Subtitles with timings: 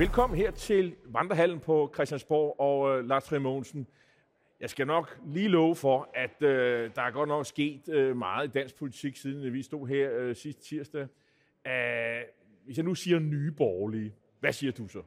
[0.00, 3.84] Velkommen her til Vandrehallen på Christiansborg og øh, Lars Trier
[4.60, 8.48] Jeg skal nok lige love for, at øh, der er godt nok sket øh, meget
[8.48, 11.06] i dansk politik, siden øh, vi stod her øh, sidste tirsdag.
[11.66, 12.22] Æh,
[12.64, 15.02] hvis jeg nu siger nye borgerlige, hvad siger du så?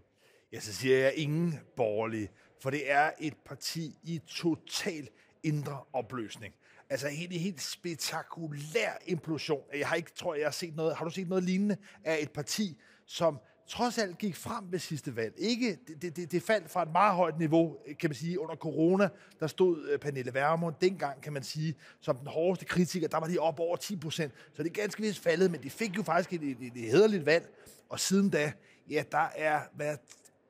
[0.51, 2.29] Ja, så siger jeg ingen borgerlige,
[2.61, 5.09] for det er et parti i total
[5.43, 6.53] indre opløsning.
[6.89, 9.63] Altså en helt, helt spektakulær implosion.
[9.73, 12.31] Jeg har ikke, tror jeg, har set noget, har du set noget lignende af et
[12.31, 15.33] parti, som trods alt gik frem ved sidste valg.
[15.37, 19.09] Ikke, det, det, det faldt fra et meget højt niveau, kan man sige, under corona.
[19.39, 23.07] Der stod øh, Pernille Vermund dengang, kan man sige, som den hårdeste kritiker.
[23.07, 24.33] Der var de op over 10 procent.
[24.53, 27.25] Så det er ganske vist faldet, men de fik jo faktisk et, et, et hederligt
[27.25, 27.49] valg.
[27.89, 28.51] Og siden da,
[28.89, 29.95] ja, der er hver,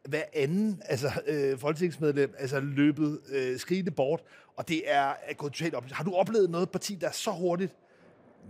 [0.09, 4.23] hver anden altså, øh, folketingsmedlem altså, løbet øh, skrigende bort.
[4.55, 5.85] Og det er, er gået totalt op.
[5.91, 7.75] Har du oplevet noget parti, der så hurtigt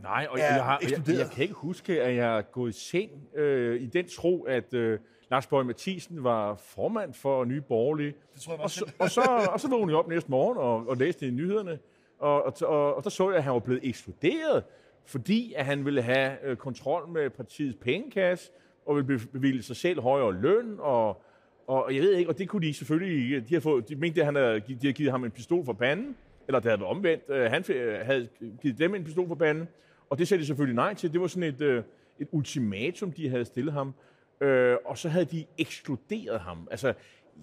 [0.01, 3.11] Nej, og jeg, har, jeg, jeg kan ikke huske, at jeg er gået i seng
[3.35, 4.99] øh, i den tro, at øh,
[5.31, 8.13] Lars Borg Mathisen var formand for Nye Borgerlige.
[8.33, 10.87] Det tror jeg og, så, og, så, og så vågnede jeg op næste morgen og,
[10.87, 11.79] og læste i nyhederne,
[12.19, 14.63] og, og, og, og der så jeg, at han var blevet ekskluderet,
[15.05, 18.51] fordi at han ville have øh, kontrol med partiets pengekasse,
[18.85, 21.21] og ville bevilge sig selv højere løn, og,
[21.67, 23.39] og jeg ved ikke, og det kunne de selvfølgelig ikke.
[23.49, 25.73] De, har fået, de mente, at han havde, de havde givet ham en pistol for
[25.73, 26.15] panden,
[26.47, 27.23] eller det havde været omvendt.
[27.29, 28.27] Øh, han øh, havde
[28.61, 29.67] givet dem en pistol for panden,
[30.09, 31.13] og det sagde de selvfølgelig nej til.
[31.13, 31.83] Det var sådan et, øh,
[32.19, 33.93] et ultimatum, de havde stillet ham.
[34.41, 36.67] Øh, og så havde de ekskluderet ham.
[36.71, 36.93] Altså,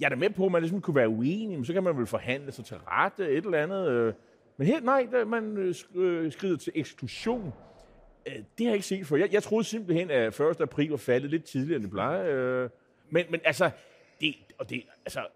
[0.00, 1.98] jeg er da med på, at man ligesom kunne være uenig, men så kan man
[1.98, 3.88] vel forhandle sig til rette, et eller andet.
[3.88, 4.12] Øh.
[4.56, 7.52] Men helt nej, der, man øh, øh, skrider til eksklusion.
[8.26, 9.16] Øh, det har jeg ikke set for.
[9.16, 10.60] Jeg, jeg troede simpelthen, at 1.
[10.60, 12.24] april var faldet lidt tidligere, end det plejer.
[12.24, 12.70] Øh.
[13.10, 13.70] Men, men altså,
[14.20, 15.26] det, og det, altså,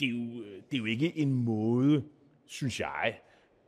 [0.00, 2.04] det, er jo, øh, det er jo ikke en måde,
[2.50, 3.20] synes jeg,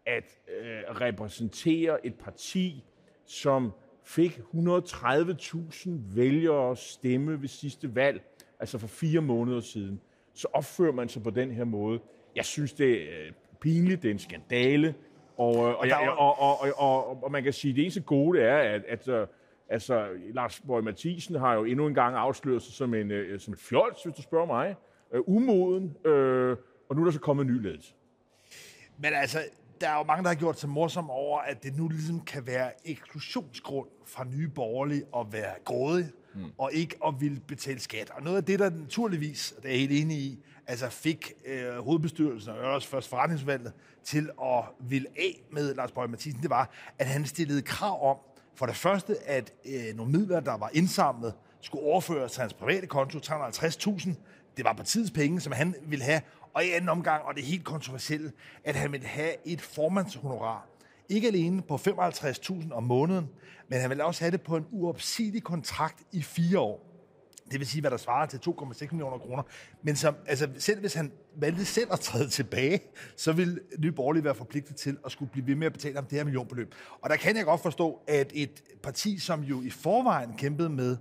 [0.07, 2.85] at øh, repræsentere et parti,
[3.27, 3.73] som
[4.05, 8.23] fik 130.000 vælgere stemme ved sidste valg,
[8.61, 10.01] altså for fire måneder siden,
[10.35, 12.01] så opfører man sig på den her måde.
[12.37, 14.95] Jeg synes, det er øh, pinligt, det er en skandale,
[15.37, 18.01] og, og, og, jeg, og, og, og, og, og man kan sige, at det eneste
[18.01, 19.27] gode er, at, at øh,
[19.69, 23.53] altså, Lars Borg Mathisen har jo endnu en gang afsløret sig som en, øh, som
[23.53, 24.75] en fjols, hvis du spørger mig,
[25.15, 26.57] uh, umoden, uh,
[26.89, 27.95] og nu er der så kommet en ny ledelse.
[28.99, 29.45] Men altså,
[29.81, 32.47] der er jo mange, der har gjort sig morsom over, at det nu ligesom kan
[32.47, 36.45] være eksklusionsgrund fra nye borgerlige at være grådig, mm.
[36.59, 38.11] og ikke at ville betale skat.
[38.11, 41.79] Og noget af det, der naturligvis, det er jeg helt enig i, altså fik øh,
[41.79, 43.73] hovedbestyrelsen og også først forretningsvalget
[44.05, 48.17] til at ville af med Lars Bøge Mathisen, det var, at han stillede krav om,
[48.55, 52.87] for det første, at øh, nogle midler, der var indsamlet, skulle overføres til hans private
[52.87, 54.11] konto, 350.000.
[54.57, 56.21] Det var partiets penge, som han ville have,
[56.55, 58.33] og i anden omgang, og det er helt kontroversielle,
[58.65, 60.69] at han vil have et formandshonorar.
[61.09, 63.29] Ikke alene på 55.000 om måneden,
[63.69, 66.89] men han vil også have det på en uopsigelig kontrakt i fire år.
[67.51, 69.43] Det vil sige, hvad der svarer til 2,6 millioner kroner.
[69.83, 72.81] Men som, altså, selv hvis han valgte selv at træde tilbage,
[73.17, 76.05] så vil Nye Borgerlige være forpligtet til at skulle blive ved med at betale ham
[76.05, 76.75] det her millionbeløb.
[77.01, 80.97] Og der kan jeg godt forstå, at et parti, som jo i forvejen kæmpede med,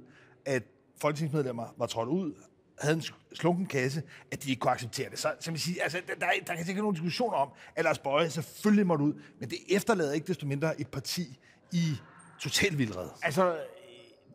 [0.45, 0.63] at
[1.01, 2.33] folketingsmedlemmer var trådt ud
[2.81, 3.03] havde en
[3.33, 5.19] slunken kasse, at de ikke kunne acceptere det.
[5.19, 7.99] Så, som jeg siger, altså, der, der, der kan sikkert nogen diskussion om, at Lars
[7.99, 11.39] Bøje selvfølgelig måtte ud, men det efterlader ikke desto mindre et parti
[11.73, 11.83] i
[12.41, 13.09] total vildred.
[13.23, 13.57] Altså,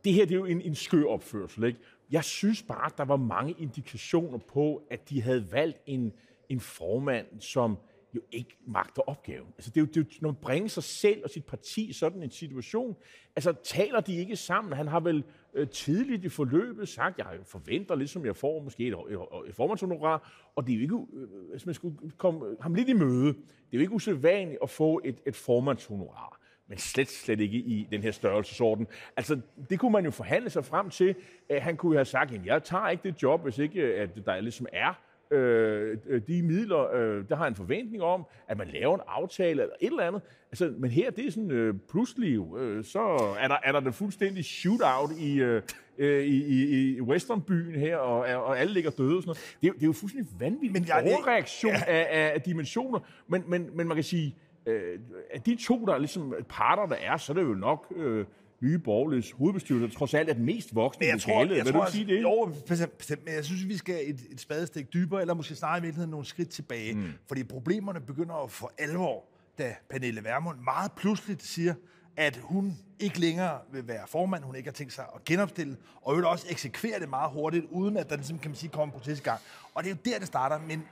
[0.04, 1.78] det her det er jo en, en skør opførsel, ikke?
[2.10, 6.12] Jeg synes bare, at der var mange indikationer på, at de havde valgt en,
[6.48, 7.78] en formand, som
[8.14, 9.48] jo ikke magter opgaven.
[9.56, 11.88] Altså, det er jo, det er jo, når man bringer sig selv og sit parti
[11.88, 12.96] i sådan en situation,
[13.36, 14.72] altså taler de ikke sammen.
[14.72, 15.24] Han har vel
[15.56, 19.19] øh, tidligt i forløbet sagt, jeg forventer ligesom jeg får måske et, et,
[19.49, 22.89] et formandshonorar, og det er jo ikke, øh, hvis man skulle komme øh, ham lidt
[22.89, 27.41] i møde, det er jo ikke usædvanligt at få et, et formandshonorar men slet, slet
[27.41, 28.87] ikke i den her størrelsesorden.
[29.17, 29.41] Altså,
[29.71, 31.15] det kunne man jo forhandle sig frem til.
[31.50, 34.41] Øh, han kunne have sagt, at jeg tager ikke det job, hvis ikke at der
[34.41, 35.00] ligesom er
[35.31, 35.98] øh,
[36.28, 39.87] de midler, øh, der har en forventning om, at man laver en aftale eller et
[39.87, 40.22] eller andet.
[40.50, 43.00] Altså, men her, det er sådan øh, pludselig, øh, så
[43.40, 45.62] er der, er der det fuldstændig shootout i, øh,
[45.99, 49.56] i, i, i Westernbyen her, og, og alle ligger døde og sådan noget.
[49.62, 50.73] Det er, det er jo fuldstændig vanvittigt.
[50.73, 51.82] Men jeg, overreaktion ja.
[51.87, 52.99] af, af dimensioner.
[53.26, 54.37] Men, men, men man kan sige,
[54.67, 54.99] øh,
[55.31, 57.93] at de to, der er ligesom parter, der er, så er det jo nok...
[57.96, 58.25] Øh,
[58.61, 61.91] nye borgerliges hovedbestyrelse, trods alt er den mest voksne jeg tror, jeg Vil tror, du
[61.91, 62.23] sige det?
[62.23, 65.82] Jo, bestemt, men jeg synes, vi skal et, et spadestik dybere, eller måske snarere i
[65.82, 66.94] virkeligheden nogle skridt tilbage.
[66.94, 67.12] Mm.
[67.29, 69.25] Fordi problemerne begynder at få alvor,
[69.58, 71.75] da Pernille Vermund meget pludseligt siger,
[72.17, 76.17] at hun ikke længere vil være formand, hun ikke har tænkt sig at genopstille, og
[76.17, 78.99] vil også eksekvere det meget hurtigt, uden at der ligesom, kan man sige, kommer en
[78.99, 79.41] proces i gang.
[79.75, 80.85] Og det er jo der, det starter, men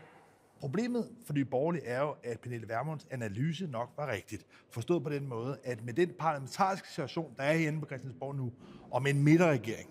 [0.61, 4.47] Problemet for Nye borgerlige er jo, at Pernille Vermunds analyse nok var rigtigt.
[4.71, 8.53] Forstået på den måde, at med den parlamentariske situation, der er herinde på Christiansborg nu,
[8.91, 9.91] og med en midterregering,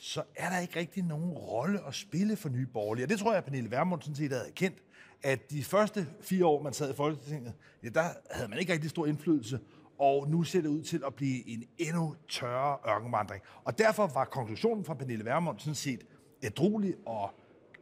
[0.00, 3.04] så er der ikke rigtig nogen rolle at spille for Nye Borgerlige.
[3.04, 4.78] Og det tror jeg, at Pernille Vermund sådan set havde kendt,
[5.22, 7.52] at de første fire år, man sad i Folketinget,
[7.82, 9.60] ja, der havde man ikke rigtig stor indflydelse,
[9.98, 13.42] og nu ser det ud til at blive en endnu tørre ørkenvandring.
[13.64, 16.06] Og derfor var konklusionen fra Pernille Vermund sådan set
[16.42, 17.30] ædruelig og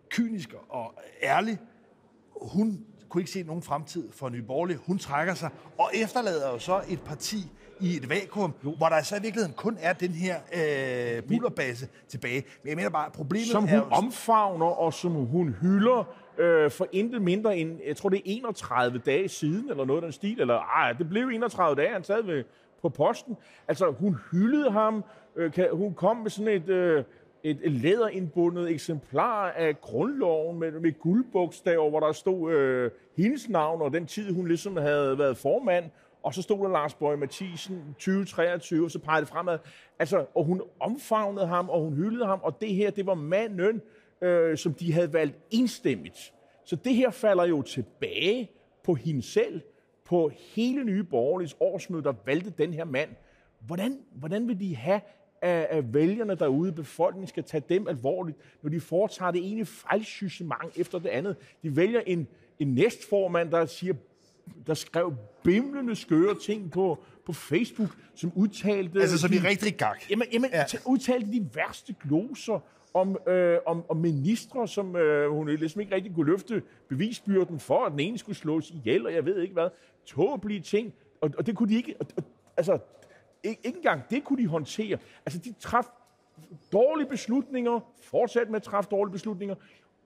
[0.09, 1.59] kynisk og ærlig.
[2.43, 4.79] Hun kunne ikke se nogen fremtid for Nye Borgerlige.
[4.87, 7.37] Hun trækker sig og efterlader jo så et parti
[7.81, 8.75] i et vakuum, jo.
[8.75, 12.45] hvor der så i virkeligheden kun er den her øh, bullerbase tilbage.
[12.63, 13.85] Men jeg mener bare, problemet som hun er jo...
[13.91, 16.05] omfavner og som hun hylder
[16.39, 20.07] øh, for intet mindre end, jeg tror det er 31 dage siden, eller noget af
[20.07, 22.45] den stil, eller ej, det blev 31 dage, han sad ved,
[22.83, 23.37] på posten.
[23.69, 25.05] Altså, hun hyldede ham,
[25.37, 26.69] øh, kan, hun kom med sådan et...
[26.69, 27.05] Øh,
[27.45, 33.93] et læderindbundet eksemplar af grundloven med, med guldbogstaver, hvor der stod øh, hendes navn og
[33.93, 35.85] den tid, hun ligesom havde været formand.
[36.23, 39.59] Og så stod der Lars Bøge Mathisen 2023, og så pegede det fremad.
[39.99, 43.83] Altså, og hun omfavnede ham, og hun hyldede ham, og det her, det var manden,
[44.21, 46.33] øh, som de havde valgt enstemmigt.
[46.65, 48.51] Så det her falder jo tilbage
[48.85, 49.61] på hende selv,
[50.05, 53.11] på hele Nye Borgerliges årsmøde, der valgte den her mand.
[53.61, 55.01] Hvordan, hvordan vil de have,
[55.43, 60.73] at, at vælgerne derude, befolkningen skal tage dem alvorligt, når de foretager det ene fejlsystemang
[60.77, 61.37] efter det andet.
[61.63, 62.27] De vælger en,
[62.59, 63.95] en næstformand, der siger
[64.67, 69.01] der skrev bimlende skøre ting på, på Facebook, som udtalte...
[69.01, 69.97] Altså, som de, i rigtig gang.
[70.11, 70.65] Jamen, jamen ja.
[70.87, 72.61] udtalte de værste gloser
[72.95, 77.85] om, øh, om, om ministre, som øh, hun ligesom ikke rigtig kunne løfte bevisbyrden for,
[77.85, 79.69] at den ene skulle slås ihjel, og jeg ved ikke hvad.
[80.07, 80.95] Tåbelige ting.
[81.21, 81.95] Og, og det kunne de ikke...
[82.01, 82.23] Og, og,
[82.57, 82.79] altså,
[83.45, 84.99] ikke, ikke engang det kunne de håndtere.
[85.27, 85.85] Altså, de traf
[86.73, 89.55] dårlige beslutninger, fortsat med at træffe dårlige beslutninger.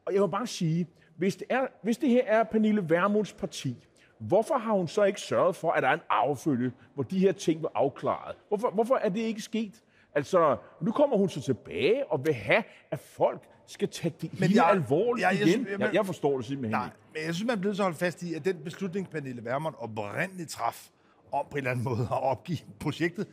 [0.07, 0.87] Og jeg vil bare sige,
[1.17, 3.77] hvis det, er, hvis det her er Pernille Vermunds parti,
[4.19, 7.33] hvorfor har hun så ikke sørget for, at der er en affølge, hvor de her
[7.33, 8.37] ting var afklaret?
[8.49, 9.83] Hvorfor, hvorfor er det ikke sket?
[10.15, 14.55] Altså, nu kommer hun så tilbage og vil have, at folk skal tage det men
[14.55, 15.67] jeg, alvorligt jeg, jeg, igen.
[15.67, 18.23] Jeg, jeg, jeg forstår det simpelthen nej, men jeg synes, man bliver så holde fast
[18.23, 20.89] i, at den beslutning, Pernille Vermund oprindeligt traf,
[21.33, 23.27] om på en eller anden måde at opgive projektet,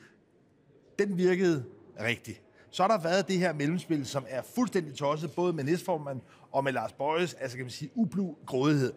[0.99, 1.65] den virkede
[2.01, 2.41] rigtig.
[2.71, 6.63] Så har der været det her mellemspil, som er fuldstændig tosset, både med næstformand og
[6.63, 8.93] med Lars Bøjes, altså kan man sige, ublu grådighed.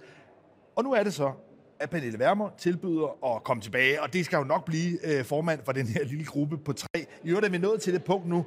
[0.77, 1.33] Og nu er det så,
[1.81, 5.61] at Pernille Wermer tilbyder at komme tilbage, og det skal jo nok blive øh, formand
[5.65, 7.07] for den her lille gruppe på tre.
[7.25, 8.45] I øvrigt er vi nået til det punkt nu,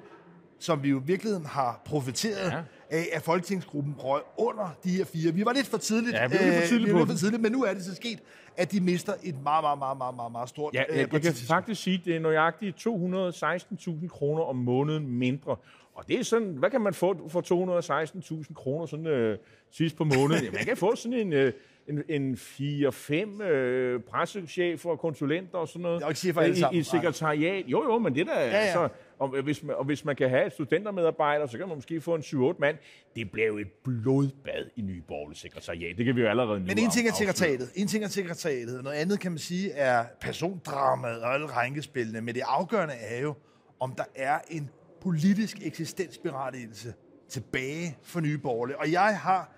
[0.59, 2.61] som vi jo i virkeligheden har profiteret ja.
[2.89, 5.33] af, at folketingsgruppen røg under de her fire.
[5.33, 7.13] Vi var lidt for tidligt, ja, vi var lidt for tidligt, øh, vi var for
[7.13, 8.19] tidligt men nu er det så sket,
[8.57, 11.33] at de mister et meget, meget, meget, meget, meget, meget stort ja, øh, jeg, kan
[11.47, 15.55] faktisk sige, at det er nøjagtigt 216.000 kroner om måneden mindre.
[15.95, 17.41] Og det er sådan, hvad kan man få for
[18.43, 19.37] 216.000 kroner sådan øh,
[19.71, 20.43] sidst på måneden?
[20.45, 21.33] Ja, man kan få sådan en...
[21.33, 21.53] Øh,
[21.89, 25.99] en, en 4-5 øh, pressechefer og konsulenter og sådan noget.
[25.99, 27.65] Jeg ikke sige for alle I, i sekretariat.
[27.67, 28.39] Jo, jo, men det der...
[28.39, 28.51] Ja, ja.
[28.51, 28.89] Altså,
[29.19, 32.15] og, hvis man, og hvis man kan have et studentermedarbejder, så kan man måske få
[32.15, 32.77] en 7-8 mand.
[33.15, 35.97] Det bliver jo et blodbad i Nye sekretariat.
[35.97, 37.71] Det kan vi jo allerede nu Men en ting er sekretariatet.
[37.75, 38.83] En ting er sekretariatet.
[38.83, 42.21] Noget andet kan man sige er persondramaet og alle rænkespillene.
[42.21, 43.33] Men det afgørende er jo,
[43.79, 44.69] om der er en
[45.01, 46.93] politisk eksistensberettigelse
[47.29, 48.79] tilbage for Nye Borgerlige.
[48.79, 49.55] Og jeg har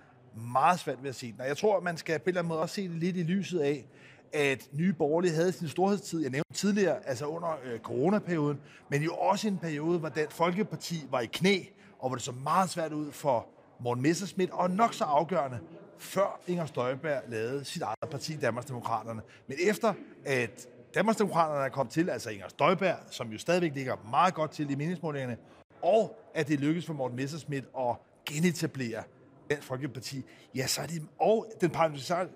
[0.52, 1.40] meget svært ved at se den.
[1.40, 3.22] Og jeg tror, man skal på en eller anden måde også se det lidt i
[3.22, 3.86] lyset af,
[4.32, 9.14] at Nye Borgerlige havde sin storhedstid, jeg nævnte tidligere, altså under øh, coronaperioden, men jo
[9.14, 11.58] også en periode, hvor Dansk Folkeparti var i knæ,
[11.98, 13.46] og hvor det så meget svært ud for
[13.80, 15.58] Morten Messerschmidt, og nok så afgørende,
[15.98, 19.22] før Inger Støjberg lavede sit eget parti, Danmarksdemokraterne.
[19.46, 24.34] Men efter at Danmarksdemokraterne er kommet til, altså Inger Støjberg, som jo stadigvæk ligger meget
[24.34, 25.36] godt til i meningsmålingerne,
[25.82, 29.02] og at det lykkedes for Morten Messerschmidt at genetablere
[29.50, 32.34] Dansk Folkeparti, ja, så er det, og den parlamentariske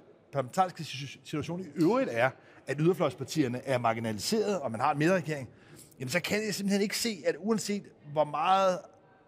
[1.24, 2.30] situation i øvrigt er,
[2.66, 5.48] at yderfløjspartierne er marginaliseret, og man har en medregering,
[6.00, 8.78] jamen så kan jeg simpelthen ikke se, at uanset hvor meget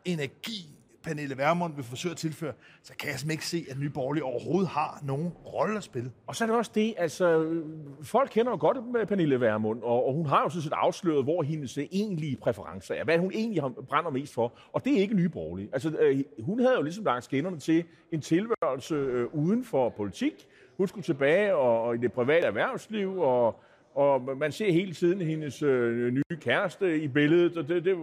[0.05, 2.53] energi Pernille Vermund vil forsøge at tilføre,
[2.83, 6.13] så kan jeg simpelthen ikke se, at Nye Borgerlige overhovedet har nogen rolle at spille.
[6.27, 7.55] Og så er det også det, altså,
[8.03, 11.25] folk kender jo godt med Pernille Vermund, og, og hun har jo sådan set afsløret,
[11.25, 15.15] hvor hendes egentlige præferencer er, hvad hun egentlig brænder mest for, og det er ikke
[15.15, 15.69] Nye Borgerlige.
[15.73, 20.47] Altså, øh, hun havde jo ligesom lagt skinnerne til en tilværelse øh, uden for politik.
[20.79, 23.61] Hun skulle tilbage og, og i det private erhvervsliv, og
[23.99, 27.97] og man ser hele tiden hendes øh, nye kæreste i billedet, og det, det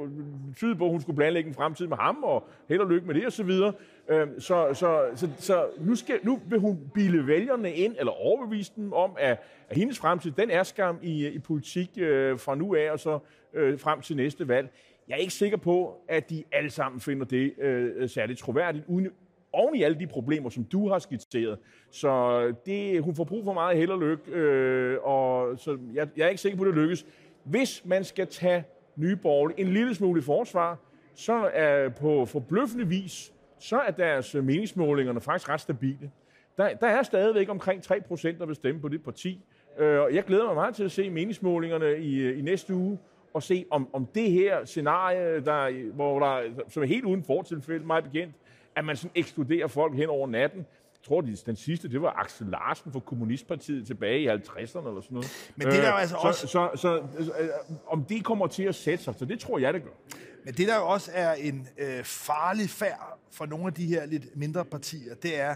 [0.56, 3.16] tyder på, at hun skulle planlægge en fremtid med ham, og held og lykke med
[3.16, 3.74] det, og så videre.
[4.10, 8.72] Øh, så, så, så, så nu, skal, nu vil hun bilde vælgerne ind, eller overbevise
[8.76, 9.38] dem om, at,
[9.70, 13.20] at hendes fremtid, den er skam i, i politik øh, fra nu af, og så
[13.54, 14.70] øh, frem til næste valg.
[15.08, 19.10] Jeg er ikke sikker på, at de alle sammen finder det øh, særligt troværdigt, uden
[19.56, 21.60] oven i alle de problemer, som du har skitseret.
[21.92, 26.26] Så det, hun får brug for meget held og lykke, øh, og så jeg, jeg
[26.26, 27.06] er ikke sikker på, at det lykkes.
[27.44, 28.64] Hvis man skal tage
[28.96, 30.78] nye borgerlige en lille smule i forsvar,
[31.16, 36.12] så er på forbløffende vis, så er deres meningsmålingerne faktisk ret stabile.
[36.58, 39.42] Der, der er stadigvæk omkring 3 procent, der vil stemme på det parti.
[39.78, 43.00] Øh, og jeg glæder mig meget til at se meningsmålingerne i, i næste uge,
[43.34, 47.86] og se om, om det her scenarie, der, hvor der, som er helt uden fortilfælde,
[47.86, 48.36] meget bekendt,
[48.76, 50.60] at man sådan ekskluderer folk hen over natten.
[50.60, 55.02] Jeg tror, den sidste, det var Axel Larsen fra Kommunistpartiet tilbage i 50'erne eller sådan
[55.12, 55.52] noget.
[55.56, 56.48] Men det er jo altså så, også...
[56.48, 57.50] Så, så, så, øh,
[57.88, 60.18] om det kommer til at sætte sig, så det tror jeg, det gør.
[60.46, 64.06] Men det, der jo også er en øh, farlig færd for nogle af de her
[64.06, 65.56] lidt mindre partier, det er,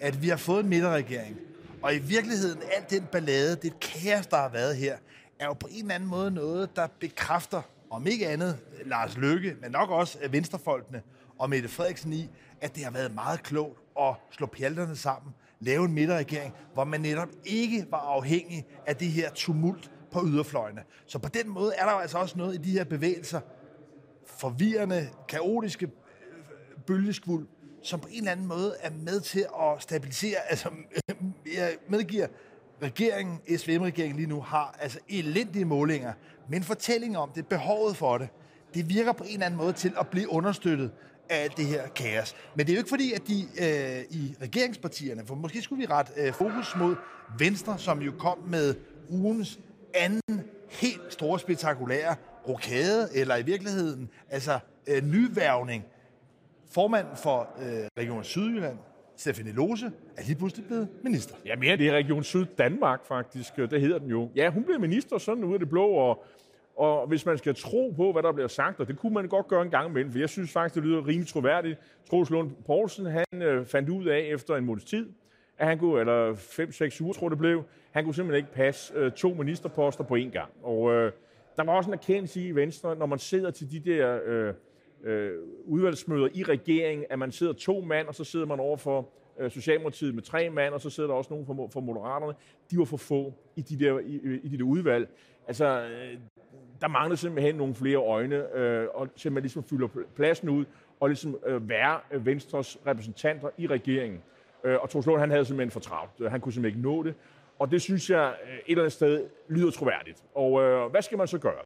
[0.00, 1.36] at vi har fået en midterregering.
[1.82, 4.96] Og i virkeligheden, alt den ballade, det kaos, der har været her,
[5.38, 9.56] er jo på en eller anden måde noget, der bekræfter, om ikke andet Lars Løkke,
[9.60, 11.02] men nok også øh, Venstrefolkene
[11.38, 12.30] og Mette Frederiksen i,
[12.60, 17.00] at det har været meget klogt at slå pjalterne sammen, lave en midterregering, hvor man
[17.00, 20.82] netop ikke var afhængig af det her tumult på yderfløjene.
[21.06, 23.40] Så på den måde er der jo altså også noget i de her bevægelser,
[24.26, 25.92] forvirrende, kaotiske øh,
[26.86, 27.48] bølgeskvuld,
[27.82, 30.38] som på en eller anden måde er med til at stabilisere.
[30.50, 30.70] Altså,
[31.56, 32.26] jeg medgiver,
[32.82, 36.12] regeringen, SVM-regeringen lige nu, har altså elendige målinger,
[36.48, 38.28] men fortællingen om det, behovet for det,
[38.74, 40.90] det virker på en eller anden måde til at blive understøttet
[41.28, 42.36] af alt det her kaos.
[42.54, 45.92] Men det er jo ikke fordi, at de øh, i regeringspartierne, for måske skulle vi
[45.92, 46.96] ret øh, fokus mod
[47.38, 48.74] Venstre, som jo kom med
[49.08, 49.58] ugens
[49.94, 52.16] anden helt store spektakulære
[52.48, 55.84] rokade, eller i virkeligheden, altså øh, nyværvning.
[56.70, 58.78] Formanden for øh, Region Sydjylland,
[59.18, 61.36] Stefanie Lose, er lige pludselig blevet minister.
[61.46, 64.30] Ja, mere det er Region Syd Danmark faktisk, øh, det hedder den jo.
[64.36, 66.24] Ja, hun blev minister sådan ud af det blå, og,
[66.76, 69.48] og hvis man skal tro på, hvad der bliver sagt, og det kunne man godt
[69.48, 71.78] gøre en gang imellem, for jeg synes faktisk, det lyder rimelig troværdigt.
[72.10, 75.08] Troels Lund Poulsen, han øh, fandt ud af efter en måneds tid,
[75.58, 79.12] at han kunne, eller 5-6 uger tror det blev, han kunne simpelthen ikke passe øh,
[79.12, 80.50] to ministerposter på én gang.
[80.62, 81.12] Og øh,
[81.56, 84.54] der var også en erkendelse i Venstre, når man sidder til de der øh,
[85.04, 85.32] øh,
[85.64, 89.50] udvalgsmøder i regeringen, at man sidder to mand, og så sidder man over for øh,
[89.50, 92.34] Socialdemokratiet med tre mand, og så sidder der også nogen fra, fra Moderaterne.
[92.70, 95.08] De var for få i de der, i, i de der udvalg.
[95.46, 96.18] Altså, øh,
[96.80, 100.64] der manglede simpelthen nogle flere øjne, øh, og simpelthen ligesom fylder pladsen ud,
[101.00, 104.22] og ligesom øh, være øh, Venstres repræsentanter i regeringen.
[104.64, 106.12] Øh, og Troels Lund, han havde simpelthen for travlt.
[106.20, 107.14] Øh, han kunne simpelthen ikke nå det.
[107.58, 110.24] Og det synes jeg øh, et eller andet sted lyder troværdigt.
[110.34, 111.62] Og øh, hvad skal man så gøre?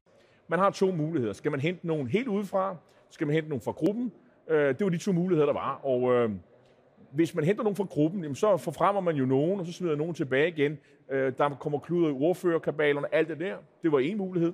[0.48, 1.32] Man har to muligheder.
[1.32, 2.76] Skal man hente nogen helt udefra?
[3.12, 4.12] Skal man hente nogen fra gruppen?
[4.48, 5.80] Øh, det var de to muligheder, der var.
[5.82, 6.30] Og øh,
[7.10, 9.96] hvis man henter nogen fra gruppen, jamen, så forfremmer man jo nogen, og så smider
[9.96, 10.78] nogen tilbage igen.
[11.10, 13.56] Øh, der kommer kluder i ordførerkabalerne, alt det der.
[13.82, 14.52] Det var en mulighed.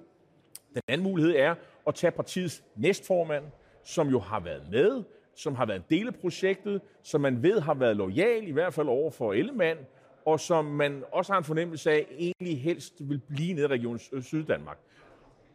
[0.74, 1.54] Den anden mulighed er
[1.86, 3.44] at tage partiets næstformand,
[3.84, 5.02] som jo har været med,
[5.34, 8.74] som har været en del af projektet, som man ved har været lojal, i hvert
[8.74, 9.78] fald over for Ellemann,
[10.24, 13.98] og som man også har en fornemmelse af, egentlig helst vil blive nede i Region
[14.22, 14.78] Syddanmark.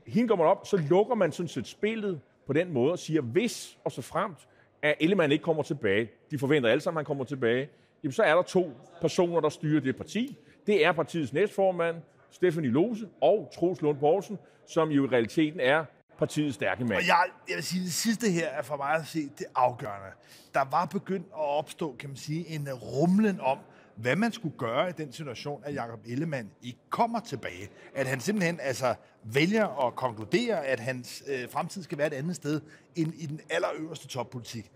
[0.07, 3.21] Hende går man op, så lukker man sådan set spillet på den måde og siger,
[3.21, 4.47] hvis og så fremt,
[4.81, 7.69] at Ellemann ikke kommer tilbage, de forventer alle sammen, at han kommer tilbage,
[8.03, 8.71] jamen så er der to
[9.01, 10.37] personer, der styrer det parti.
[10.67, 11.95] Det er partiets næstformand,
[12.31, 15.85] Stefanie Lose, og Troels Lund Poulsen, som jo i realiteten er
[16.19, 16.93] partiets stærke mand.
[16.93, 20.07] Og jeg, jeg vil sige, det sidste her er for mig at se det afgørende.
[20.53, 23.57] Der var begyndt at opstå, kan man sige, en rumlen om,
[23.95, 27.69] hvad man skulle gøre i den situation, at Jakob Ellemann ikke kommer tilbage.
[27.95, 32.35] At han simpelthen altså vælger at konkludere, at hans øh, fremtid skal være et andet
[32.35, 32.61] sted
[32.95, 34.71] end i den allerøverste toppolitik.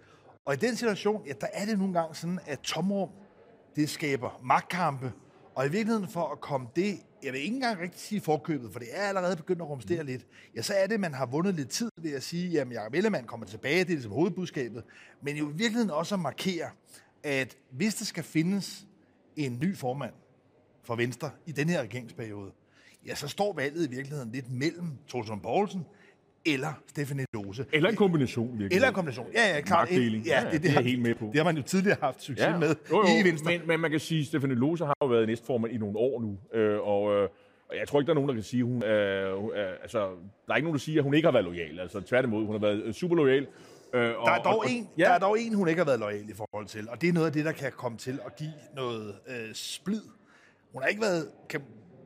[0.46, 3.10] Og i den situation, ja, der er det nogle gange sådan, at tomrum,
[3.76, 5.12] det skaber magtkampe,
[5.56, 8.80] og i virkeligheden for at komme det, jeg vil ikke engang rigtig sige forkøbet, for
[8.80, 10.08] det er allerede begyndt at rumstere mm.
[10.08, 12.72] lidt, ja, så er det, at man har vundet lidt tid ved at sige, at
[12.72, 14.84] Jacob Ellemann kommer tilbage, det er ligesom hovedbudskabet,
[15.22, 16.70] men jo i virkeligheden også at markere,
[17.24, 18.86] at hvis der skal findes
[19.38, 20.14] en ny formand
[20.84, 22.52] for Venstre i den her regeringsperiode,
[23.08, 25.86] ja, så står valget i virkeligheden lidt mellem Torsten Poulsen
[26.46, 27.66] eller Stefanie Lose.
[27.74, 28.76] Eller en kombination, virkelig.
[28.76, 29.90] Eller en kombination, ja, ja, klart.
[29.92, 30.26] Magtdeling.
[30.26, 31.26] Ja, det, det, det, er helt med på.
[31.26, 32.58] Det har man jo tidligere haft succes ja.
[32.58, 33.52] med jo, jo, i Venstre.
[33.52, 36.22] Men, men man kan sige, at Stefanie Lose har jo været næstformand i nogle år
[36.22, 37.14] nu, øh, og...
[37.14, 37.30] Øh,
[37.70, 39.50] og jeg tror ikke, der er nogen, der kan sige, hun, øh, øh,
[39.82, 40.00] altså,
[40.48, 41.80] der er ikke nogen, der siger, at hun ikke har været lojal.
[41.80, 43.48] Altså, tværtimod, hun har været øh, super lojal.
[43.94, 45.04] Øh, der, er dog og, en, ja.
[45.04, 47.14] der er dog en, hun ikke har været lojal i forhold til, og det er
[47.14, 50.02] noget af det, der kan komme til at give noget øh, splid.
[50.74, 51.62] Hun har ikke været, kan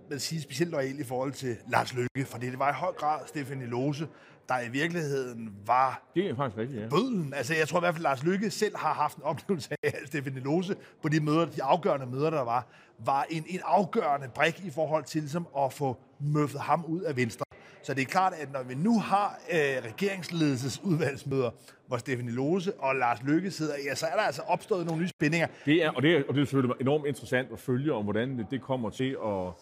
[0.09, 3.19] man sige, specielt lojal i forhold til Lars Løkke, for det var i høj grad
[3.27, 4.07] Stefanie Lose,
[4.49, 6.87] der i virkeligheden var det er faktisk rigtigt, ja.
[6.89, 7.33] bødlen.
[7.33, 10.07] Altså, jeg tror i hvert fald, Lars Lykke selv har haft en oplevelse af, at
[10.07, 12.67] Stefanie Lose på de møder, de afgørende møder, der var,
[12.99, 17.15] var en, en afgørende brik i forhold til ligesom, at få møffet ham ud af
[17.15, 17.45] Venstre.
[17.83, 21.51] Så det er klart, at når vi nu har øh, regeringsledelsesudvalgsmøder,
[21.87, 25.07] hvor Stefanie Lose og Lars Lykke sidder, ja, så er der altså opstået nogle nye
[25.07, 25.47] spændinger.
[25.65, 28.45] Det er, og, det er, og det er selvfølgelig enormt interessant at følge, om hvordan
[28.51, 29.53] det, kommer til at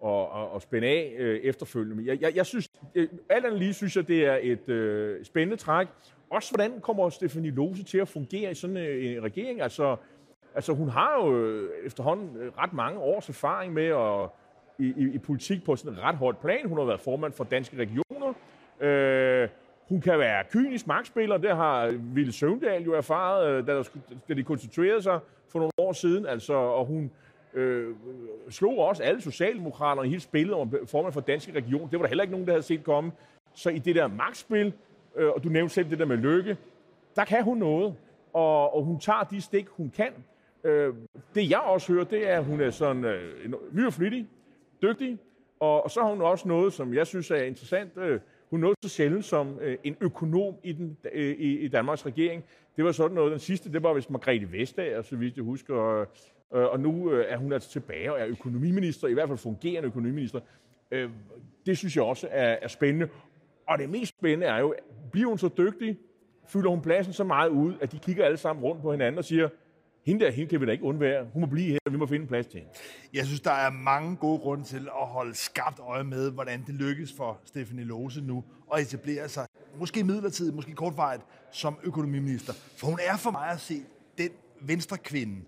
[0.00, 2.06] og, og, og spænde af øh, efterfølgende.
[2.06, 5.56] Jeg, jeg, jeg synes, øh, alt andet lige synes jeg, det er et øh, spændende
[5.56, 5.86] træk,
[6.30, 9.60] også hvordan kommer Stefanie Lose til at fungere i sådan øh, en regering?
[9.60, 9.96] Altså,
[10.54, 14.30] altså hun har jo øh, efterhånden øh, ret mange års erfaring med at
[14.78, 16.68] i, i, i politik på sådan et ret højt plan.
[16.68, 18.34] Hun har været formand for Danske Regioner.
[18.80, 19.48] Øh,
[19.88, 23.82] hun kan være kynisk magtspiller, det har Ville Søvndal jo erfaret, øh, da, der,
[24.28, 26.26] da de konstituerede sig for nogle år siden.
[26.26, 27.10] Altså, og hun
[27.54, 27.94] øh,
[28.50, 31.88] slog også alle socialdemokraterne i hele spillet om formand for Danske Region.
[31.90, 33.12] Det var der heller ikke nogen, der havde set komme.
[33.54, 34.72] Så i det der magtspil,
[35.16, 36.56] øh, og du nævnte selv det der med lykke,
[37.16, 37.94] der kan hun noget,
[38.32, 40.12] og, og hun tager de stik, hun kan.
[40.64, 40.94] Øh,
[41.34, 43.90] det jeg også hører, det er, at hun er sådan øh, ny
[44.82, 45.18] dygtig,
[45.60, 47.96] og, og så har hun også noget, som jeg synes er interessant.
[47.96, 48.20] Øh,
[48.50, 52.44] hun nåede så sjældent som øh, en økonom i, den, øh, i, i Danmarks regering.
[52.76, 53.30] Det var sådan noget.
[53.30, 55.74] Den sidste, det var vist Margrethe Vestager, så vidt jeg husker.
[55.74, 56.06] Og,
[56.54, 59.86] øh, og nu øh, er hun altså tilbage og er økonomiminister, i hvert fald fungerende
[59.86, 60.40] økonomiminister.
[60.90, 61.10] Øh,
[61.66, 63.08] det synes jeg også er, er spændende.
[63.66, 64.74] Og det mest spændende er jo,
[65.12, 65.98] bliver hun så dygtig,
[66.46, 69.24] fylder hun pladsen så meget ud, at de kigger alle sammen rundt på hinanden og
[69.24, 69.48] siger,
[70.08, 71.26] hende der, hende kan vi da ikke undvære.
[71.32, 72.72] Hun må blive her, vi må finde plads til hende.
[73.14, 76.74] Jeg synes, der er mange gode grunde til at holde skarpt øje med, hvordan det
[76.74, 79.46] lykkes for Stefanie Lose nu at etablere sig,
[79.78, 82.52] måske midlertidigt, måske kortvarigt, som økonomiminister.
[82.52, 83.82] For hun er for mig at se
[84.18, 85.44] den venstre kvinde,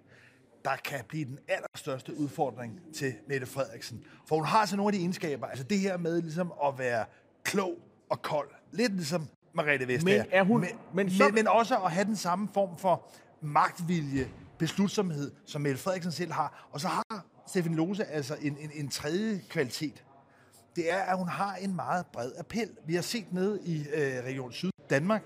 [0.64, 4.05] der kan blive den allerstørste udfordring til Mette Frederiksen.
[4.29, 7.05] For hun har altså nogle af de egenskaber, altså det her med ligesom at være
[7.45, 7.75] klog
[8.11, 8.49] og kold.
[8.73, 10.23] Lidt ligesom Margrethe Vestager.
[10.23, 10.61] Men er hun...
[10.61, 11.25] Men, men, så...
[11.25, 13.07] men, men også at have den samme form for
[13.40, 14.29] magtvilje,
[14.61, 16.69] beslutsomhed, som Mette Frederiksen selv har.
[16.73, 20.05] Og så har Stefan Lose altså en, en, en tredje kvalitet.
[20.76, 22.71] Det er, at hun har en meget bred appel.
[22.87, 25.23] Vi har set ned i øh, Region Syd Danmark,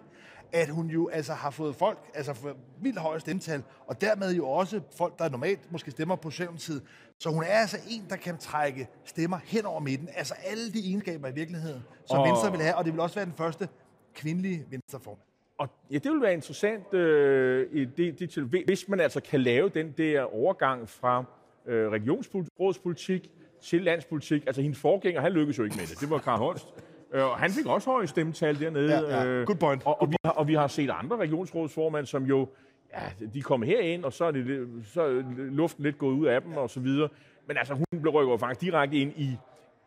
[0.53, 4.49] at hun jo altså har fået folk, altså for vildt høje stemmetal, og dermed jo
[4.49, 6.83] også folk, der normalt måske stemmer på Socialdemokratiet.
[7.19, 10.09] Så hun er altså en, der kan trække stemmer hen over midten.
[10.15, 12.29] Altså alle de egenskaber i virkeligheden, som og...
[12.29, 13.69] Venstre vil have, og det vil også være den første
[14.15, 15.34] kvindelige venstreformand.
[15.59, 19.69] Og ja, det vil være interessant, øh, i det, det hvis man altså kan lave
[19.69, 21.25] den der overgang fra
[21.67, 23.31] øh, regionsrådspolitik
[23.63, 24.47] til landspolitik.
[24.47, 26.01] Altså hendes forgænger, han lykkedes jo ikke med det.
[26.01, 26.67] Det var Karl Holst.
[27.13, 28.93] Øh, og han fik også høje stemmetal dernede.
[28.93, 29.27] Ja, ja.
[29.27, 29.83] Øh, Good point.
[29.87, 32.49] Og, og, vi har, og vi har set andre regionsrådsformænd, som jo,
[32.93, 36.43] ja, de kom herind, og så er, det, så er luften lidt gået ud af
[36.43, 37.09] dem, og så videre.
[37.47, 39.37] Men altså, hun blev rykket faktisk direkte ind i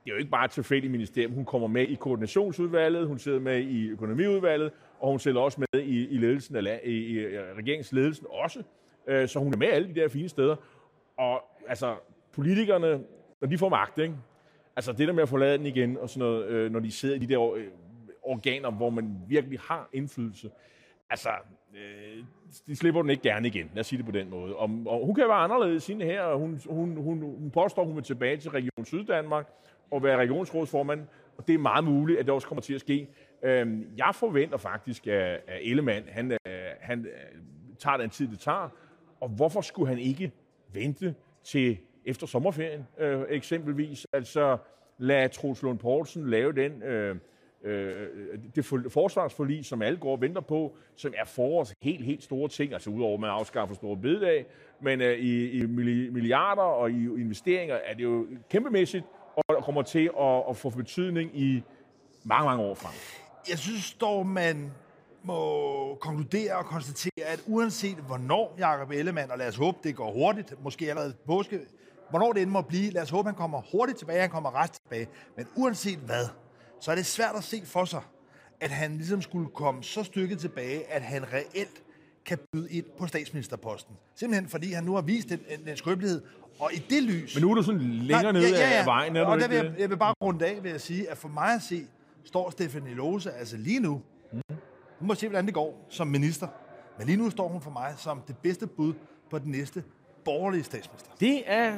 [0.08, 1.34] det er jo ikke bare et tilfældigt ministerium.
[1.34, 5.82] Hun kommer med i koordinationsudvalget, hun sidder med i økonomiudvalget, og hun sidder også med
[5.82, 8.64] i, i, ledelsen af, i, i regeringsledelsen også.
[9.08, 10.56] Øh, så hun er med alle de der fine steder.
[11.18, 11.96] Og altså,
[12.32, 13.04] politikerne,
[13.42, 14.16] når de får magt, ikke?
[14.76, 17.16] altså det der med at forlade den igen, og sådan noget, øh, når de sidder
[17.16, 17.68] i de der øh,
[18.24, 20.52] organer, hvor man virkelig har indflydelse,
[21.10, 21.30] altså,
[21.76, 22.24] øh,
[22.68, 23.72] de slipper den ikke gerne igen.
[23.74, 24.56] Lad os sige det på den måde.
[24.56, 26.34] Og, og hun kan være anderledes hende her.
[26.34, 29.48] Hun, hun, hun, hun påstår, hun vil tilbage til Region Syddanmark
[29.92, 31.08] og være regionsrådsformand.
[31.38, 33.08] Og det er meget muligt, at det også kommer til at ske.
[33.44, 36.38] Øhm, jeg forventer faktisk, at, Ellemann, han, øh,
[36.80, 37.42] han øh,
[37.80, 38.70] tager den tid, det tager.
[39.20, 40.32] Og hvorfor skulle han ikke
[40.74, 44.08] vente til efter sommerferien øh, eksempelvis?
[44.14, 44.58] Altså
[44.98, 46.84] lad Troels Lund Poulsen lave den...
[46.84, 47.16] Øh,
[47.64, 48.08] øh,
[48.56, 52.74] det forsvarsforlig, som alle går og venter på, som er forårs helt, helt store ting,
[52.74, 54.46] altså udover at man afskaffer store bededag,
[54.82, 59.06] men øh, i, i milliarder og i investeringer er det jo kæmpemæssigt,
[59.38, 61.64] og kommer til at, at få betydning i
[62.24, 62.94] mange, mange år frem.
[63.50, 64.72] Jeg synes dog, man
[65.24, 70.12] må konkludere og konstatere, at uanset hvornår Jacob Ellemann, og lad os håbe, det går
[70.12, 71.60] hurtigt, måske allerede påske,
[72.10, 74.72] hvornår det end må blive, lad os håbe, han kommer hurtigt tilbage, han kommer ret
[74.72, 75.08] tilbage.
[75.38, 76.26] Men uanset hvad,
[76.80, 78.02] så er det svært at se for sig,
[78.62, 81.84] at han ligesom skulle komme så stykket tilbage, at han reelt
[82.26, 83.96] kan byde ind på statsministerposten.
[84.16, 86.22] Simpelthen fordi han nu har vist den, den skrøbelighed,
[86.60, 87.36] og i det lys...
[87.36, 88.80] Men nu er du sådan længere nede ja, ja, ja.
[88.80, 91.10] af vejen, er og der vil jeg, jeg vil bare runde af ved at sige,
[91.10, 91.82] at for mig at se,
[92.24, 94.02] står Stefanie Lose altså lige nu,
[94.34, 94.42] mm.
[95.00, 96.48] hun må se, hvordan det går som minister,
[96.98, 98.94] men lige nu står hun for mig som det bedste bud
[99.30, 99.84] på den næste
[100.26, 101.12] borgerlige statsminister.
[101.20, 101.78] Det er...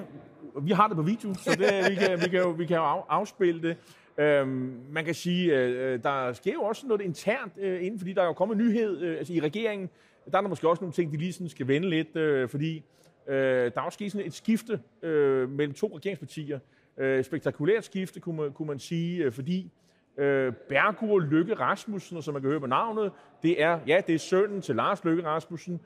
[0.62, 2.84] Vi har det på video, så det, vi, kan, vi, kan jo, vi kan jo
[3.10, 3.78] afspille det.
[4.18, 8.22] Øhm, man kan sige, øh, der sker jo også noget internt øh, inden, fordi der
[8.22, 9.90] er jo kommet nyhed øh, altså i regeringen.
[10.32, 12.84] Der er der måske også nogle ting, de lige sådan skal vende lidt, øh, fordi
[13.30, 16.60] øh, der er også sket sådan et skifte øh, mellem to regeringspartier.
[16.98, 19.72] Øh, spektakulært skifte, kunne man, kunne man sige, øh, fordi
[20.18, 23.12] øh, Bergur Lykke Rasmussen, som man kan høre på navnet,
[23.44, 25.80] det er, ja, det er sønnen til Lars Lykke Rasmussen.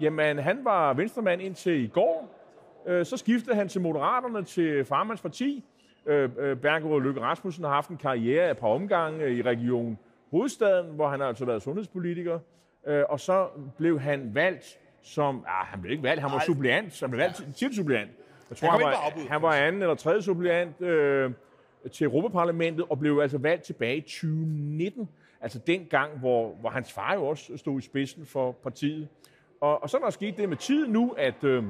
[0.00, 2.36] Jamen, han var venstremand indtil i går.
[2.86, 5.64] Øh, så skiftede han til Moderaterne til Farmands parti.
[6.06, 9.98] Øh, øh Bergur Lykke Rasmussen har haft en karriere af et par omgange i Region
[10.30, 12.38] Hovedstaden, hvor han har altså været sundhedspolitiker.
[12.86, 15.44] Øh, og så blev han valgt som...
[15.48, 17.00] Ah, han blev ikke valgt, han var suppleant.
[17.00, 18.10] Han blev valgt til suppleant.
[18.50, 20.80] Jeg tror, han, han, var, han var anden eller tredje suppleant.
[20.80, 21.32] Øh,
[21.92, 25.08] til Europaparlamentet og blev altså valgt tilbage i 2019.
[25.40, 29.08] Altså den gang, hvor, hvor hans far jo også stod i spidsen for partiet.
[29.60, 31.64] Og, og så er der sket det med tiden nu, at, øh,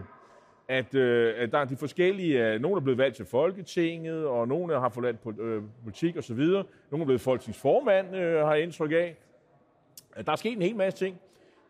[0.68, 4.48] at, øh, at der er de forskellige, øh, nogle er blevet valgt til Folketinget, og
[4.48, 6.36] nogle har forladt på, øh, politik osv.
[6.36, 9.16] Nogle er blevet folketingsformand, øh, har jeg indtryk af.
[10.26, 11.20] Der er sket en hel masse ting.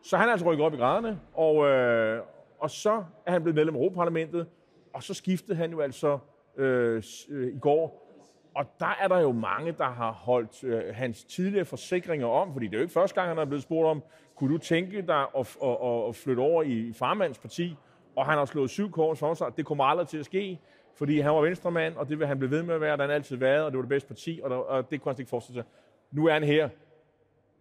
[0.03, 2.21] Så han er altså rykket op i graderne, og, øh,
[2.59, 4.47] og så er han blevet medlem af Europaparlamentet,
[4.93, 6.19] og så skiftede han jo altså
[6.57, 8.07] øh, øh, i går.
[8.55, 12.65] Og der er der jo mange, der har holdt øh, hans tidligere forsikringer om, fordi
[12.65, 14.03] det er jo ikke første gang, han er blevet spurgt om,
[14.35, 17.75] kunne du tænke dig at, at, at, at flytte over i farmands parti?
[18.15, 20.59] Og han har slået syv kors for sig, det kommer aldrig til at ske,
[20.97, 23.11] fordi han var venstremand, og det vil han blive ved med at være, der han
[23.11, 25.29] altid været, og det var det bedste parti, og, der, og det kunne han ikke
[25.29, 25.71] forestille sig.
[26.11, 26.69] Nu er han her.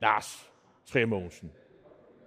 [0.01, 0.53] Lars
[0.87, 1.53] Tremogensen.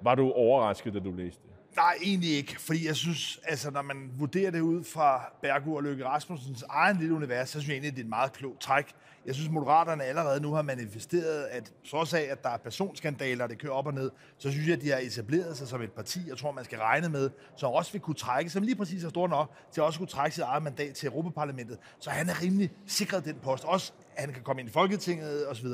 [0.03, 1.75] Var du overrasket, da du læste det?
[1.75, 5.83] Nej, egentlig ikke, fordi jeg synes, altså når man vurderer det ud fra Bergur og
[5.83, 8.61] Løkke Rasmussens egen lille univers, så synes jeg egentlig, at det er et meget klogt
[8.61, 8.85] træk.
[9.25, 13.57] Jeg synes, Moderaterne allerede nu har manifesteret, at trods af, at der er personskandaler, det
[13.57, 16.19] kører op og ned, så synes jeg, at de har etableret sig som et parti,
[16.27, 19.09] jeg tror, man skal regne med, som også vil kunne trække, som lige præcis er
[19.09, 21.77] stor nok, til at også kunne trække sit eget mandat til Europaparlamentet.
[21.99, 23.63] Så han er rimelig sikret den post.
[23.63, 25.67] Også, at han kan komme ind i Folketinget osv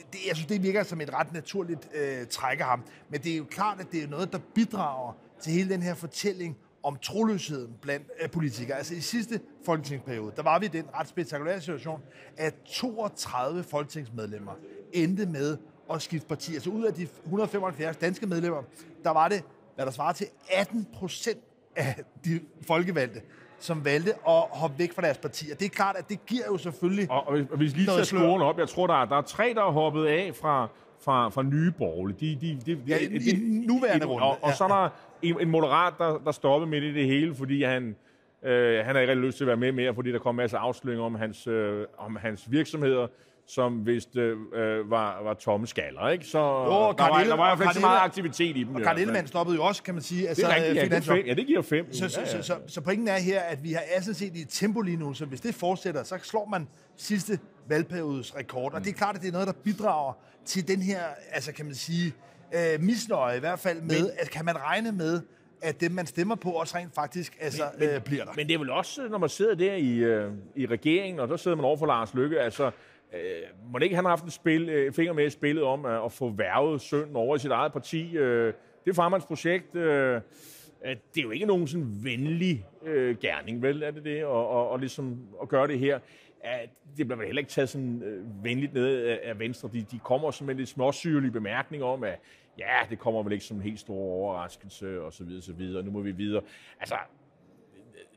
[0.00, 2.82] det, det, jeg synes, det virker som et ret naturligt øh, træk af ham.
[3.08, 5.94] Men det er jo klart, at det er noget, der bidrager til hele den her
[5.94, 8.76] fortælling om troløsheden blandt øh, politikere.
[8.78, 12.00] Altså i sidste folketingsperiode, der var vi i den ret spektakulære situation,
[12.36, 14.52] at 32 folketingsmedlemmer
[14.92, 15.56] endte med
[15.92, 16.54] at skifte parti.
[16.54, 18.62] Altså ud af de 175 danske medlemmer,
[19.04, 19.42] der var det,
[19.74, 21.40] hvad der svarer til 18 procent
[21.76, 23.22] af de folkevalgte,
[23.60, 25.50] som valgte at hoppe væk fra deres parti.
[25.52, 27.10] Og det er klart, at det giver jo selvfølgelig...
[27.10, 29.52] Og, og, og hvis lige tager scoren op, jeg tror, der er, der er tre,
[29.54, 30.68] der er hoppet af fra,
[31.00, 32.38] fra, fra nye borgerlige.
[32.40, 34.26] De, de, de, ja, i, de, i nuværende runde.
[34.26, 34.88] Og, og så er der
[35.22, 37.96] en, en moderat, der, der stopper midt i det hele, fordi han,
[38.42, 40.36] øh, han har ikke rigtig lyst til at være med mere, fordi der kom en
[40.36, 43.06] masse afsløringer om hans, øh, om hans virksomheder
[43.54, 46.24] som vist øh, øh, var, var tomme skaller, ikke?
[46.24, 48.74] Så jo, der, var, der var i hvert fald ikke så meget aktivitet i dem.
[48.74, 50.28] Og Karl Ellemann stoppede jo også, kan man sige.
[50.28, 51.92] Altså, det er rigtigt, ja, det fem, ja, det giver fem.
[51.92, 52.42] Så, så, ja, ja.
[52.42, 54.96] Så, så, så pointen er her, at vi har altså set i et tempo lige
[54.96, 58.72] nu, så hvis det fortsætter, så slår man sidste valgperiodes rekord.
[58.72, 58.76] Mm.
[58.76, 60.12] Og det er klart, at det er noget, der bidrager
[60.44, 61.00] til den her,
[61.32, 62.14] altså kan man sige,
[62.54, 65.20] øh, misnøje i hvert fald med, men, at kan man regne med,
[65.62, 68.32] at det, man stemmer på, også rent faktisk altså, men, øh, bliver der.
[68.36, 71.36] Men det er vel også, når man sidder der i, øh, i regeringen, og der
[71.36, 72.70] sidder man over for Lars Lykke, altså
[73.14, 75.84] Øh, må det ikke han har haft en spil, øh, finger med i spillet om
[75.84, 78.16] at, at få værvet sønnen over i sit eget parti?
[78.16, 78.52] Øh,
[78.84, 79.76] det er farmands projekt.
[79.76, 84.24] Øh, øh, det er jo ikke nogen sådan venlig øh, gerning, vel, er det det?
[84.24, 85.98] Og, og, og ligesom at gøre det her.
[86.44, 89.68] At det bliver vel heller ikke taget sådan øh, venligt ned af, af Venstre.
[89.72, 92.20] De, de kommer som en lidt småsyrlig bemærkning om, at
[92.58, 95.82] ja, det kommer vel ikke som en helt stor overraskelse, og så videre, så videre.
[95.82, 96.42] Nu må vi videre.
[96.80, 96.94] Altså,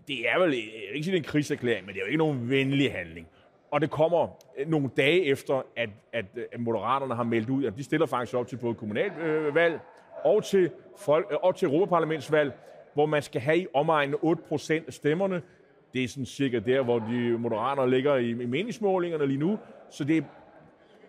[0.07, 0.53] det er vel,
[0.93, 3.27] ikke sige, en krigserklæring, men det er jo ikke nogen venlig handling.
[3.73, 7.65] Og det kommer øh, nogle dage efter, at, at, øh, at Moderaterne har meldt ud,
[7.65, 9.79] at de stiller faktisk op til både kommunalvalg øh,
[10.23, 12.53] og til, folk, og til Europaparlamentsvalg,
[12.93, 15.41] hvor man skal have i omegnen 8% af stemmerne.
[15.93, 19.59] Det er sådan cirka der, hvor de moderater ligger i, i meningsmålingerne lige nu.
[19.89, 20.21] Så det er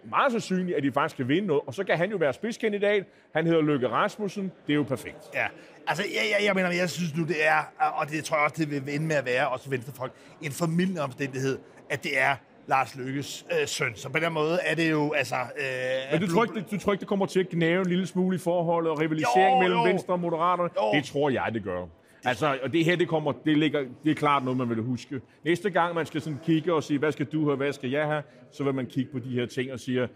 [0.04, 1.62] meget sandsynligt, at de faktisk kan vinde noget.
[1.66, 3.04] Og så kan han jo være spidskandidat.
[3.34, 4.52] Han hedder Løkke Rasmussen.
[4.66, 5.30] Det er jo perfekt.
[5.34, 5.46] Ja,
[5.86, 8.64] altså jeg, jeg, jeg mener, jeg synes nu, det er, og det tror jeg også,
[8.64, 11.58] det vil ende med at være, også venstrefolk, en formidlende omstændighed,
[11.90, 13.92] at det er Lars Lykkes øh, søn.
[13.96, 15.34] Så på den måde er det jo, altså...
[15.34, 17.86] Øh, Men du tror, ikke, det, du tror ikke, det kommer til at gnæve en
[17.86, 19.84] lille smule i forholdet og rivalisering jo, mellem jo.
[19.84, 20.70] Venstre og Moderaterne?
[20.76, 20.98] Jo.
[20.98, 21.86] Det tror jeg, det gør.
[22.24, 25.20] Altså, og det her, det, kommer, det, ligger, det er klart noget, man vil huske.
[25.44, 28.06] Næste gang, man skal sådan kigge og sige, hvad skal du have, hvad skal jeg
[28.06, 28.22] have,
[28.52, 30.08] så vil man kigge på de her ting og sige,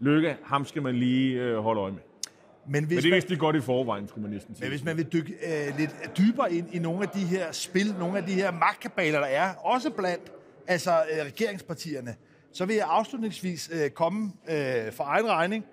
[0.00, 2.00] Lykke, ham skal man lige øh, holde øje med.
[2.66, 4.64] Men, hvis Men det vidste de godt i forvejen, skulle man næsten sige.
[4.64, 7.94] Men hvis man vil dykke øh, lidt dybere ind i nogle af de her spil,
[7.98, 10.32] nogle af de her magtkabaler, der er, også blandt
[10.66, 12.16] altså øh, regeringspartierne,
[12.52, 15.64] så vil jeg afslutningsvis øh, komme øh, for egen regning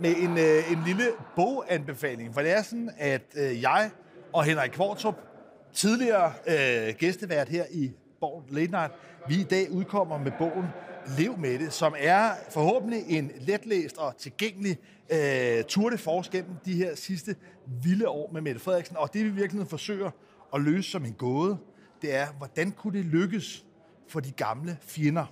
[0.00, 1.04] med en, øh, en lille
[1.36, 2.34] boganbefaling.
[2.34, 3.90] For det er sådan, at øh, jeg
[4.32, 5.14] og Henrik Kvartrup,
[5.72, 8.92] tidligere øh, gæstevært her i Borg Late Night,
[9.28, 10.66] vi i dag udkommer med bogen
[11.18, 14.78] Lev med det, som er forhåbentlig en letlæst og tilgængelig
[15.12, 17.36] øh, tur de force gennem de her sidste
[17.82, 18.96] vilde år med Mette Frederiksen.
[18.96, 20.10] Og det vi virkelig forsøger
[20.54, 21.56] at løse som en gåde,
[22.02, 23.64] det er, hvordan kunne det lykkes
[24.08, 25.26] for de gamle fjender.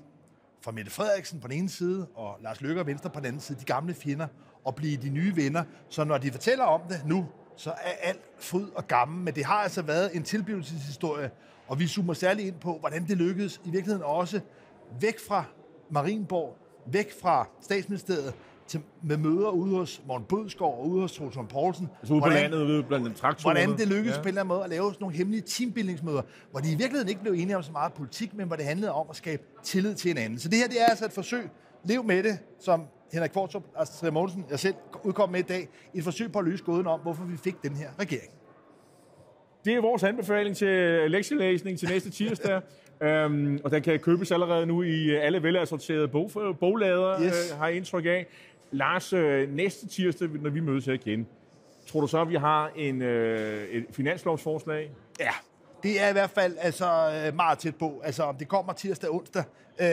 [0.63, 3.41] Fra Mette Frederiksen på den ene side, og Lars Løkke og Venstre på den anden
[3.41, 4.27] side, de gamle fjender,
[4.65, 5.65] og blive de nye venner.
[5.89, 9.25] Så når de fortæller om det nu, så er alt fryd og gammel.
[9.25, 11.31] Men det har altså været en tilblivelseshistorie,
[11.69, 14.41] og vi zoomer særligt ind på, hvordan det lykkedes i virkeligheden også
[15.01, 15.45] væk fra
[15.91, 16.57] Marienborg,
[16.87, 18.35] væk fra statsministeriet,
[18.67, 21.89] til, med møder ude hos Morten Bødskov og ude hos Trotson Poulsen.
[22.01, 23.61] Altså ude på landet, ude blandt traktorerne.
[23.61, 24.23] Hvordan det lykkedes ja.
[24.23, 27.09] på en eller anden måde at lave sådan nogle hemmelige teambuildingsmøder, hvor de i virkeligheden
[27.09, 29.95] ikke blev enige om så meget politik, men hvor det handlede om at skabe tillid
[29.95, 30.39] til hinanden.
[30.39, 31.49] Så det her det er altså et forsøg.
[31.85, 34.75] Lev med det, som Henrik Kvartrup, Astrid Mogensen, jeg selv
[35.05, 37.55] udkom med i dag, i et forsøg på at løse gåden om, hvorfor vi fik
[37.63, 38.31] den her regering.
[39.65, 42.61] Det er vores anbefaling til lektielæsning til næste tirsdag.
[43.01, 47.53] Um, og den kan købes allerede nu i alle velassorterede bog, boglader, yes.
[47.53, 48.27] uh, har jeg indtryk af.
[48.75, 51.27] Lars, øh, næste tirsdag, når vi mødes her igen,
[51.87, 54.91] tror du så, at vi har en, øh, et finanslovsforslag?
[55.21, 55.31] Ja,
[55.83, 56.87] det er i hvert fald altså,
[57.27, 58.01] øh, meget tæt på.
[58.05, 59.45] Altså, om det kommer tirsdag og onsdag,
[59.81, 59.87] øh,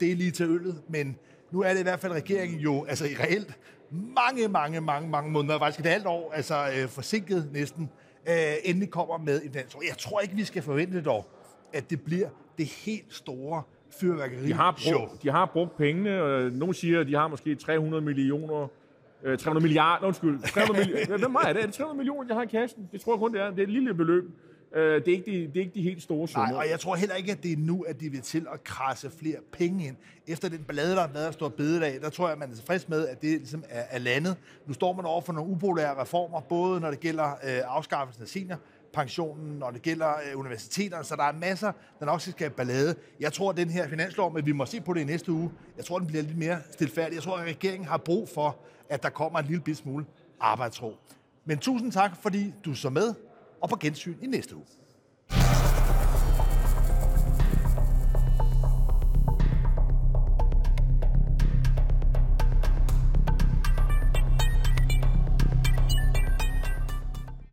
[0.00, 1.16] det er lige til øllet, men
[1.50, 3.58] nu er det i hvert fald regeringen jo, altså i reelt,
[3.90, 7.90] mange, mange, mange, mange måneder, faktisk et halvt år, altså øh, forsinket næsten,
[8.28, 9.76] øh, endelig kommer med en dansk.
[9.88, 11.26] Jeg tror ikke, vi skal forvente dog,
[11.72, 13.62] at det bliver det helt store
[14.00, 17.54] fyrværkeri de har brugt, De har brugt pengene, og nogen siger, at de har måske
[17.54, 18.68] 300 millioner
[19.24, 20.38] 300 milliarder, undskyld.
[20.42, 21.18] 300 millioner.
[21.24, 21.62] Hvem er det?
[21.62, 22.88] Er det 300 millioner, jeg har i kassen?
[22.92, 23.50] Det tror jeg kun, det er.
[23.50, 24.24] Det er et lille beløb.
[24.74, 26.48] Øh, det, er ikke de, det er ikke de helt store summer.
[26.48, 28.64] Nej, og jeg tror heller ikke, at det er nu, at de vil til at
[28.64, 29.96] krasse flere penge ind.
[30.26, 32.88] Efter den ballade, der har været stor bededag, der tror jeg, at man er tilfreds
[32.88, 34.36] med, at det ligesom er, er landet.
[34.66, 38.28] Nu står man over for nogle upopulære reformer, både når det gælder øh, afskaffelsen af
[38.28, 38.56] senior
[38.92, 42.94] pensionen, når det gælder øh, universiteterne, så der er masser, der nok skal skabe ballade.
[43.20, 45.50] Jeg tror, at den her finanslov, men vi må se på det i næste uge,
[45.76, 47.14] jeg tror, den bliver lidt mere stilfærdig.
[47.14, 48.56] Jeg tror, at regeringen har brug for,
[48.88, 50.06] at der kommer en lille smule
[50.40, 50.96] arbejdsro.
[51.44, 53.14] Men tusind tak, fordi du så med,
[53.60, 54.64] og på gensyn i næste uge.